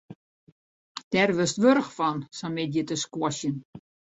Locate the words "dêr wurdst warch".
1.11-1.91